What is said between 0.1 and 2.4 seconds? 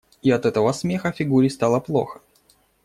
И от этого смеха Фигуре стало плохо.